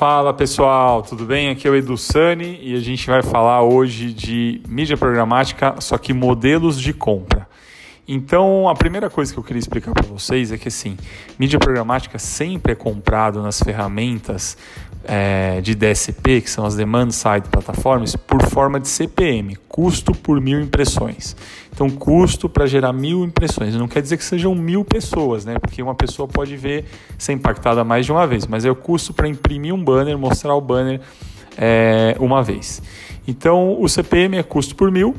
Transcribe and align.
Fala 0.00 0.32
pessoal, 0.32 1.02
tudo 1.02 1.26
bem? 1.26 1.50
Aqui 1.50 1.68
é 1.68 1.70
o 1.70 1.76
Edu 1.76 1.94
Sani 1.94 2.58
e 2.62 2.74
a 2.74 2.80
gente 2.80 3.06
vai 3.06 3.22
falar 3.22 3.60
hoje 3.60 4.14
de 4.14 4.62
mídia 4.66 4.96
programática, 4.96 5.78
só 5.78 5.98
que 5.98 6.14
modelos 6.14 6.80
de 6.80 6.94
compra. 6.94 7.46
Então, 8.08 8.66
a 8.66 8.74
primeira 8.74 9.10
coisa 9.10 9.30
que 9.30 9.38
eu 9.38 9.44
queria 9.44 9.60
explicar 9.60 9.92
para 9.92 10.06
vocês 10.06 10.52
é 10.52 10.56
que 10.56 10.68
assim, 10.68 10.96
mídia 11.38 11.58
programática 11.58 12.18
sempre 12.18 12.72
é 12.72 12.74
comprado 12.74 13.42
nas 13.42 13.60
ferramentas 13.60 14.56
é, 15.12 15.60
de 15.60 15.74
DSP, 15.74 16.40
que 16.40 16.48
são 16.48 16.64
as 16.64 16.76
Demand 16.76 17.10
Side 17.10 17.48
Platforms, 17.50 18.16
por 18.16 18.40
forma 18.46 18.78
de 18.78 18.86
CPM, 18.86 19.56
custo 19.68 20.12
por 20.12 20.40
mil 20.40 20.60
impressões. 20.60 21.36
Então, 21.72 21.90
custo 21.90 22.48
para 22.48 22.64
gerar 22.64 22.92
mil 22.92 23.24
impressões. 23.24 23.74
Não 23.74 23.88
quer 23.88 24.02
dizer 24.02 24.16
que 24.16 24.22
sejam 24.22 24.54
mil 24.54 24.84
pessoas, 24.84 25.44
né? 25.44 25.58
Porque 25.58 25.82
uma 25.82 25.96
pessoa 25.96 26.28
pode 26.28 26.56
ver 26.56 26.84
ser 27.18 27.32
impactada 27.32 27.82
mais 27.82 28.06
de 28.06 28.12
uma 28.12 28.24
vez, 28.24 28.46
mas 28.46 28.64
é 28.64 28.70
o 28.70 28.76
custo 28.76 29.12
para 29.12 29.26
imprimir 29.26 29.74
um 29.74 29.82
banner, 29.82 30.16
mostrar 30.16 30.54
o 30.54 30.60
banner 30.60 31.00
é, 31.58 32.14
uma 32.20 32.40
vez. 32.40 32.80
Então, 33.26 33.80
o 33.80 33.88
CPM 33.88 34.36
é 34.36 34.44
custo 34.44 34.76
por 34.76 34.92
mil 34.92 35.16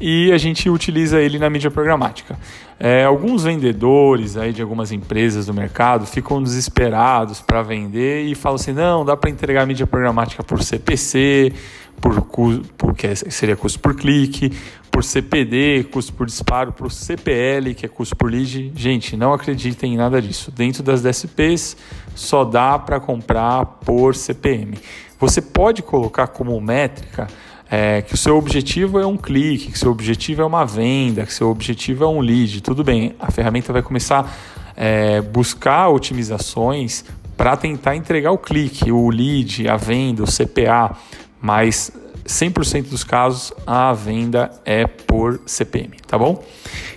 e 0.00 0.30
a 0.32 0.38
gente 0.38 0.70
utiliza 0.70 1.20
ele 1.20 1.38
na 1.38 1.50
mídia 1.50 1.70
programática. 1.70 2.38
É, 2.78 3.04
alguns 3.04 3.42
vendedores 3.42 4.36
aí 4.36 4.52
de 4.52 4.62
algumas 4.62 4.92
empresas 4.92 5.46
do 5.46 5.54
mercado 5.54 6.06
ficam 6.06 6.40
desesperados 6.40 7.40
para 7.40 7.62
vender 7.62 8.24
e 8.24 8.34
falam 8.34 8.56
assim: 8.56 8.72
não, 8.72 9.04
dá 9.04 9.16
para 9.16 9.30
entregar 9.30 9.66
mídia 9.66 9.86
programática 9.86 10.44
por 10.44 10.62
CPC, 10.62 11.52
por, 12.00 12.94
que 12.94 13.14
seria 13.16 13.56
custo 13.56 13.80
por 13.80 13.96
clique, 13.96 14.52
por 14.90 15.02
CPD, 15.02 15.88
custo 15.90 16.12
por 16.12 16.26
disparo, 16.26 16.72
por 16.72 16.92
CPL, 16.92 17.74
que 17.74 17.84
é 17.84 17.88
custo 17.88 18.14
por 18.14 18.30
lead. 18.30 18.72
Gente, 18.76 19.16
não 19.16 19.32
acreditem 19.32 19.94
em 19.94 19.96
nada 19.96 20.22
disso. 20.22 20.52
Dentro 20.52 20.82
das 20.82 21.02
DSPs 21.02 21.76
só 22.14 22.44
dá 22.44 22.78
para 22.78 23.00
comprar 23.00 23.66
por 23.84 24.14
CPM. 24.14 24.78
Você 25.18 25.42
pode 25.42 25.82
colocar 25.82 26.28
como 26.28 26.60
métrica 26.60 27.26
é, 27.70 28.02
que 28.02 28.14
o 28.14 28.16
seu 28.16 28.36
objetivo 28.36 28.98
é 28.98 29.06
um 29.06 29.16
clique, 29.16 29.72
que 29.72 29.78
seu 29.78 29.90
objetivo 29.90 30.42
é 30.42 30.44
uma 30.44 30.64
venda, 30.64 31.24
que 31.26 31.32
seu 31.32 31.50
objetivo 31.50 32.04
é 32.04 32.08
um 32.08 32.20
lead, 32.20 32.62
tudo 32.62 32.82
bem, 32.82 33.14
a 33.18 33.30
ferramenta 33.30 33.72
vai 33.72 33.82
começar 33.82 34.24
a 34.24 34.82
é, 34.82 35.20
buscar 35.20 35.88
otimizações 35.88 37.04
para 37.36 37.56
tentar 37.56 37.94
entregar 37.94 38.32
o 38.32 38.38
clique, 38.38 38.90
o 38.90 39.10
lead, 39.10 39.68
a 39.68 39.76
venda, 39.76 40.24
o 40.24 40.26
CPA, 40.26 40.96
mas 41.40 41.92
100% 42.28 42.90
dos 42.90 43.02
casos 43.02 43.52
a 43.66 43.92
venda 43.94 44.50
é 44.64 44.86
por 44.86 45.40
CPM, 45.46 45.96
tá 46.06 46.18
bom? 46.18 46.44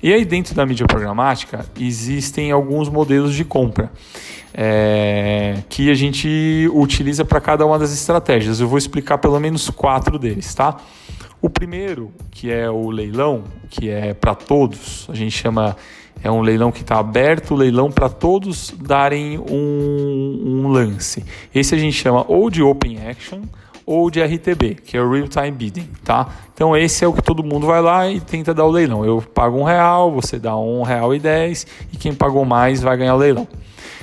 E 0.00 0.12
aí 0.12 0.24
dentro 0.24 0.54
da 0.54 0.64
mídia 0.64 0.86
programática 0.86 1.66
existem 1.78 2.52
alguns 2.52 2.88
modelos 2.88 3.34
de 3.34 3.44
compra 3.44 3.90
é, 4.54 5.64
que 5.68 5.90
a 5.90 5.94
gente 5.94 6.70
utiliza 6.72 7.24
para 7.24 7.40
cada 7.40 7.66
uma 7.66 7.76
das 7.76 7.92
estratégias. 7.92 8.60
Eu 8.60 8.68
vou 8.68 8.78
explicar 8.78 9.18
pelo 9.18 9.38
menos 9.40 9.68
quatro 9.68 10.16
deles, 10.16 10.54
tá? 10.54 10.76
O 11.42 11.50
primeiro, 11.50 12.12
que 12.30 12.50
é 12.50 12.70
o 12.70 12.88
leilão, 12.88 13.44
que 13.68 13.90
é 13.90 14.14
para 14.14 14.34
todos, 14.34 15.06
a 15.10 15.14
gente 15.14 15.36
chama 15.36 15.76
é 16.22 16.30
um 16.30 16.40
leilão 16.40 16.72
que 16.72 16.80
está 16.80 16.98
aberto, 16.98 17.54
leilão 17.54 17.90
para 17.90 18.08
todos 18.08 18.74
darem 18.80 19.38
um, 19.38 20.42
um, 20.44 20.68
lance. 20.68 21.22
Esse 21.54 21.74
a 21.74 21.78
gente 21.78 21.92
chama 21.92 22.24
ou 22.26 22.48
de 22.48 22.62
Open 22.62 23.06
Action 23.06 23.42
ou 23.86 24.10
de 24.10 24.20
RTB, 24.20 24.74
que 24.84 24.96
é 24.96 25.00
o 25.00 25.08
Real 25.08 25.28
Time 25.28 25.52
Bidding, 25.52 25.88
tá? 26.04 26.28
Então 26.52 26.76
esse 26.76 27.04
é 27.04 27.08
o 27.08 27.12
que 27.12 27.22
todo 27.22 27.44
mundo 27.44 27.68
vai 27.68 27.80
lá 27.80 28.10
e 28.10 28.20
tenta 28.20 28.52
dar 28.52 28.64
o 28.64 28.70
leilão. 28.70 29.04
Eu 29.04 29.22
pago 29.22 29.56
um 29.56 29.62
real, 29.62 30.10
você 30.10 30.40
dá 30.40 30.56
um 30.58 30.82
real 30.82 31.14
e 31.14 31.20
dez 31.20 31.64
e 31.92 31.96
quem 31.96 32.12
pagou 32.12 32.44
mais 32.44 32.82
vai 32.82 32.96
ganhar 32.96 33.14
o 33.14 33.18
leilão. 33.18 33.46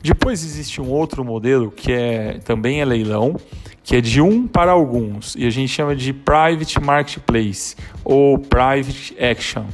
Depois 0.00 0.44
existe 0.44 0.80
um 0.80 0.88
outro 0.90 1.24
modelo 1.24 1.72
que 1.72 1.90
é 1.90 2.38
também 2.44 2.80
é 2.80 2.84
leilão, 2.84 3.34
que 3.82 3.96
é 3.96 4.00
de 4.00 4.20
um 4.20 4.46
para 4.46 4.70
alguns 4.70 5.34
e 5.34 5.44
a 5.44 5.50
gente 5.50 5.68
chama 5.68 5.96
de 5.96 6.12
Private 6.12 6.80
Marketplace 6.80 7.74
ou 8.04 8.38
Private 8.38 9.16
Action. 9.18 9.64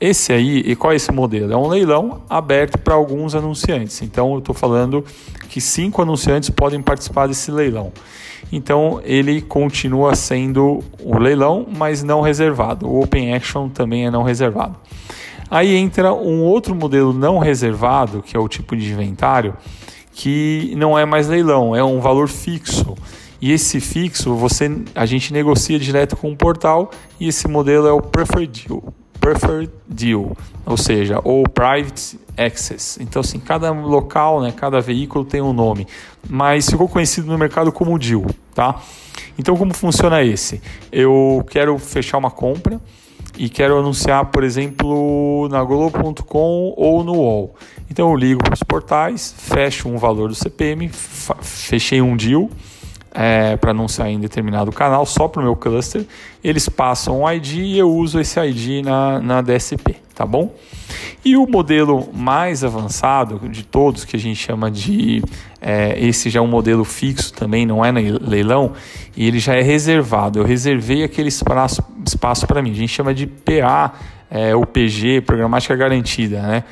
Esse 0.00 0.32
aí, 0.32 0.58
e 0.58 0.76
qual 0.76 0.92
é 0.92 0.96
esse 0.96 1.10
modelo? 1.10 1.52
É 1.52 1.56
um 1.56 1.66
leilão 1.66 2.22
aberto 2.30 2.78
para 2.78 2.94
alguns 2.94 3.34
anunciantes. 3.34 4.00
Então 4.00 4.32
eu 4.32 4.38
estou 4.38 4.54
falando 4.54 5.04
que 5.48 5.60
cinco 5.60 6.00
anunciantes 6.00 6.50
podem 6.50 6.80
participar 6.80 7.26
desse 7.26 7.50
leilão. 7.50 7.92
Então 8.52 9.00
ele 9.04 9.42
continua 9.42 10.14
sendo 10.14 10.84
o 11.02 11.18
leilão, 11.18 11.66
mas 11.76 12.04
não 12.04 12.20
reservado. 12.20 12.86
O 12.86 13.02
Open 13.02 13.34
Action 13.34 13.68
também 13.68 14.06
é 14.06 14.10
não 14.10 14.22
reservado. 14.22 14.76
Aí 15.50 15.74
entra 15.74 16.12
um 16.12 16.42
outro 16.42 16.74
modelo 16.74 17.12
não 17.12 17.38
reservado, 17.38 18.22
que 18.22 18.36
é 18.36 18.40
o 18.40 18.48
tipo 18.48 18.76
de 18.76 18.92
inventário, 18.92 19.56
que 20.12 20.74
não 20.76 20.96
é 20.96 21.04
mais 21.04 21.26
leilão, 21.26 21.74
é 21.74 21.82
um 21.82 22.00
valor 22.00 22.28
fixo. 22.28 22.94
E 23.40 23.52
esse 23.52 23.80
fixo 23.80 24.34
você 24.34 24.70
a 24.94 25.06
gente 25.06 25.32
negocia 25.32 25.78
direto 25.78 26.16
com 26.16 26.30
o 26.30 26.36
portal 26.36 26.90
e 27.18 27.28
esse 27.28 27.48
modelo 27.48 27.86
é 27.86 27.92
o 27.92 28.02
preferred 28.02 28.66
deal, 28.66 28.92
preferred 29.20 29.70
deal, 29.86 30.36
ou 30.64 30.76
seja, 30.76 31.20
ou 31.24 31.44
private 31.44 32.18
access. 32.36 32.98
Então 33.00 33.20
assim, 33.20 33.38
cada 33.38 33.70
local, 33.70 34.40
né, 34.40 34.52
cada 34.52 34.80
veículo 34.80 35.24
tem 35.24 35.40
um 35.40 35.52
nome, 35.52 35.86
mas 36.28 36.68
ficou 36.68 36.88
conhecido 36.88 37.26
no 37.26 37.38
mercado 37.38 37.72
como 37.72 37.98
deal, 37.98 38.24
tá? 38.54 38.80
Então 39.38 39.56
como 39.56 39.74
funciona 39.74 40.22
esse? 40.22 40.60
Eu 40.90 41.44
quero 41.50 41.78
fechar 41.78 42.18
uma 42.18 42.30
compra, 42.30 42.80
e 43.38 43.48
quero 43.48 43.78
anunciar, 43.78 44.26
por 44.26 44.42
exemplo, 44.42 45.48
na 45.48 45.62
Globo.com 45.62 46.74
ou 46.76 47.04
no 47.04 47.12
UOL. 47.12 47.54
Então 47.88 48.10
eu 48.10 48.16
ligo 48.16 48.42
para 48.42 48.52
os 48.52 48.64
portais, 48.64 49.32
fecho 49.38 49.88
um 49.88 49.96
valor 49.96 50.28
do 50.28 50.34
CPM, 50.34 50.90
fechei 51.40 52.02
um 52.02 52.16
deal 52.16 52.50
é, 53.12 53.56
para 53.56 53.70
anunciar 53.70 54.08
em 54.08 54.18
determinado 54.18 54.70
canal 54.72 55.04
só 55.06 55.28
para 55.28 55.40
o 55.40 55.44
meu 55.44 55.56
cluster. 55.56 56.04
Eles 56.42 56.68
passam 56.68 57.22
um 57.22 57.30
ID 57.30 57.54
e 57.54 57.78
eu 57.78 57.90
uso 57.90 58.20
esse 58.20 58.38
ID 58.40 58.84
na, 58.84 59.20
na 59.20 59.42
DSP, 59.42 59.96
tá 60.14 60.24
bom? 60.24 60.54
E 61.24 61.36
o 61.36 61.46
modelo 61.46 62.08
mais 62.14 62.62
avançado 62.64 63.48
de 63.48 63.62
todos, 63.62 64.04
que 64.04 64.16
a 64.16 64.18
gente 64.18 64.36
chama 64.36 64.70
de. 64.70 65.22
É, 65.60 65.98
esse 65.98 66.30
já 66.30 66.38
é 66.38 66.42
um 66.42 66.46
modelo 66.46 66.84
fixo 66.84 67.32
também, 67.32 67.66
não 67.66 67.84
é 67.84 67.90
leilão, 67.90 68.72
e 69.16 69.26
ele 69.26 69.38
já 69.38 69.54
é 69.54 69.60
reservado. 69.60 70.38
Eu 70.38 70.44
reservei 70.44 71.02
aquele 71.02 71.28
espaço, 71.28 71.82
para 72.46 72.62
mim. 72.62 72.70
A 72.70 72.74
gente 72.74 72.92
chama 72.92 73.12
de 73.12 73.26
PA, 73.26 73.92
é, 74.30 74.54
PG, 74.64 75.22
Programática 75.22 75.74
Garantida, 75.74 76.40
né? 76.40 76.64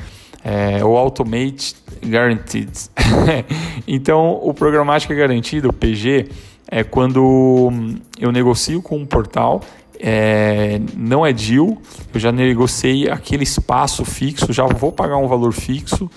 É, 0.48 0.84
o 0.84 0.96
Automate 0.96 1.74
Guaranteed. 2.04 2.70
então, 3.84 4.38
o 4.40 4.54
Programática 4.54 5.12
Garantida, 5.12 5.68
o 5.68 5.72
PG, 5.72 6.28
é 6.70 6.84
quando 6.84 7.72
eu 8.16 8.30
negocio 8.30 8.80
com 8.80 8.96
um 8.96 9.04
portal 9.04 9.60
é, 10.00 10.80
não 10.96 11.24
é 11.24 11.32
deal, 11.32 11.76
eu 12.12 12.20
já 12.20 12.32
negociei 12.32 13.08
aquele 13.08 13.44
espaço 13.44 14.04
fixo, 14.04 14.52
já 14.52 14.64
vou 14.64 14.92
pagar 14.92 15.16
um 15.16 15.28
valor 15.28 15.52
fixo 15.52 16.10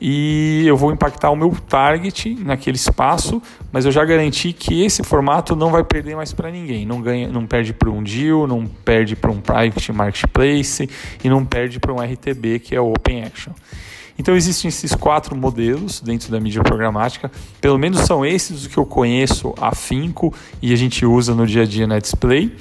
e 0.00 0.64
eu 0.66 0.76
vou 0.76 0.92
impactar 0.92 1.30
o 1.30 1.36
meu 1.36 1.50
target 1.68 2.34
naquele 2.34 2.76
espaço, 2.76 3.42
mas 3.72 3.84
eu 3.84 3.92
já 3.92 4.04
garanti 4.04 4.52
que 4.52 4.84
esse 4.84 5.02
formato 5.02 5.56
não 5.56 5.70
vai 5.70 5.84
perder 5.84 6.16
mais 6.16 6.32
para 6.32 6.50
ninguém, 6.50 6.86
não 6.86 7.00
ganha, 7.00 7.28
não 7.28 7.46
perde 7.46 7.72
para 7.72 7.90
um 7.90 8.02
deal, 8.02 8.46
não 8.46 8.66
perde 8.66 9.16
para 9.16 9.30
um 9.30 9.40
private 9.40 9.92
marketplace 9.92 10.88
e 11.22 11.28
não 11.28 11.44
perde 11.44 11.78
para 11.78 11.92
um 11.92 11.96
RTB 11.96 12.58
que 12.60 12.74
é 12.74 12.80
o 12.80 12.90
Open 12.90 13.24
Action. 13.24 13.52
Então 14.18 14.34
existem 14.34 14.68
esses 14.68 14.94
quatro 14.94 15.36
modelos 15.36 16.00
dentro 16.00 16.30
da 16.30 16.40
mídia 16.40 16.62
programática, 16.62 17.30
pelo 17.60 17.78
menos 17.78 18.00
são 18.00 18.24
esses 18.24 18.62
os 18.62 18.66
que 18.66 18.78
eu 18.78 18.86
conheço 18.86 19.54
afinco 19.60 20.32
e 20.62 20.72
a 20.72 20.76
gente 20.76 21.04
usa 21.04 21.34
no 21.34 21.46
dia 21.46 21.62
a 21.62 21.66
dia 21.66 21.86
na 21.86 21.98
display. 21.98 22.54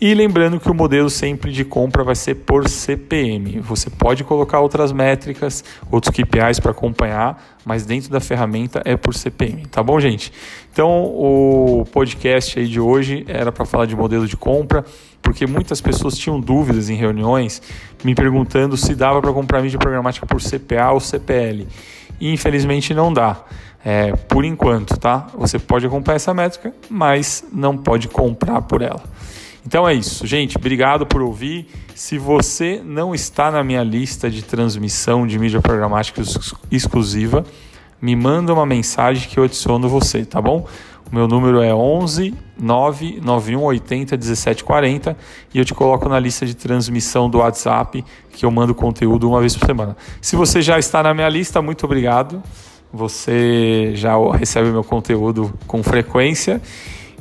E 0.00 0.14
lembrando 0.14 0.58
que 0.58 0.70
o 0.70 0.74
modelo 0.74 1.10
sempre 1.10 1.52
de 1.52 1.62
compra 1.62 2.02
vai 2.02 2.14
ser 2.14 2.36
por 2.36 2.66
CPM. 2.66 3.60
Você 3.60 3.90
pode 3.90 4.24
colocar 4.24 4.60
outras 4.60 4.92
métricas, 4.92 5.62
outros 5.90 6.14
KPIs 6.14 6.58
para 6.58 6.70
acompanhar, 6.70 7.58
mas 7.66 7.84
dentro 7.84 8.10
da 8.10 8.18
ferramenta 8.18 8.80
é 8.86 8.96
por 8.96 9.14
CPM, 9.14 9.66
tá 9.66 9.82
bom, 9.82 10.00
gente? 10.00 10.32
Então, 10.72 11.04
o 11.04 11.84
podcast 11.92 12.58
aí 12.58 12.66
de 12.66 12.80
hoje 12.80 13.26
era 13.28 13.52
para 13.52 13.66
falar 13.66 13.84
de 13.84 13.94
modelo 13.94 14.26
de 14.26 14.38
compra, 14.38 14.86
porque 15.22 15.46
muitas 15.46 15.80
pessoas 15.80 16.16
tinham 16.16 16.40
dúvidas 16.40 16.88
em 16.88 16.94
reuniões 16.94 17.62
me 18.02 18.14
perguntando 18.14 18.76
se 18.76 18.94
dava 18.94 19.20
para 19.20 19.32
comprar 19.32 19.62
mídia 19.62 19.78
programática 19.78 20.26
por 20.26 20.40
CPA 20.40 20.92
ou 20.92 21.00
CPL. 21.00 21.66
E 22.20 22.32
infelizmente 22.32 22.92
não 22.94 23.12
dá. 23.12 23.44
É, 23.84 24.12
por 24.12 24.44
enquanto, 24.44 24.98
tá? 24.98 25.28
Você 25.38 25.58
pode 25.58 25.86
acompanhar 25.86 26.16
essa 26.16 26.34
métrica, 26.34 26.74
mas 26.88 27.44
não 27.52 27.76
pode 27.76 28.08
comprar 28.08 28.60
por 28.62 28.82
ela. 28.82 29.02
Então 29.66 29.88
é 29.88 29.94
isso, 29.94 30.26
gente. 30.26 30.56
Obrigado 30.56 31.06
por 31.06 31.22
ouvir. 31.22 31.66
Se 31.94 32.18
você 32.18 32.80
não 32.84 33.14
está 33.14 33.50
na 33.50 33.62
minha 33.62 33.82
lista 33.82 34.30
de 34.30 34.42
transmissão 34.42 35.26
de 35.26 35.38
mídia 35.38 35.60
programática 35.60 36.22
exclusiva, 36.70 37.44
me 38.00 38.16
manda 38.16 38.52
uma 38.52 38.64
mensagem 38.64 39.28
que 39.28 39.38
eu 39.38 39.44
adiciono 39.44 39.88
você, 39.88 40.24
tá 40.24 40.40
bom? 40.40 40.66
Meu 41.10 41.26
número 41.26 41.60
é 41.60 41.74
11 41.74 42.34
991 42.56 43.62
80 43.62 44.16
1740 44.16 45.16
e 45.52 45.58
eu 45.58 45.64
te 45.64 45.74
coloco 45.74 46.08
na 46.08 46.20
lista 46.20 46.46
de 46.46 46.54
transmissão 46.54 47.28
do 47.28 47.38
WhatsApp 47.38 48.04
que 48.30 48.46
eu 48.46 48.50
mando 48.50 48.74
conteúdo 48.74 49.28
uma 49.28 49.40
vez 49.40 49.56
por 49.56 49.66
semana. 49.66 49.96
Se 50.20 50.36
você 50.36 50.62
já 50.62 50.78
está 50.78 51.02
na 51.02 51.12
minha 51.12 51.28
lista, 51.28 51.60
muito 51.60 51.84
obrigado. 51.84 52.40
você 52.92 53.92
já 53.94 54.14
recebe 54.32 54.70
meu 54.70 54.84
conteúdo 54.84 55.52
com 55.66 55.82
frequência 55.82 56.60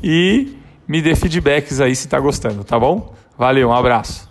e 0.03 0.55
me 0.87 1.01
dê 1.01 1.15
feedbacks 1.15 1.79
aí 1.79 1.95
se 1.95 2.05
está 2.05 2.19
gostando, 2.19 2.63
tá 2.63 2.79
bom? 2.79 3.13
Valeu, 3.37 3.69
um 3.69 3.73
abraço. 3.73 4.28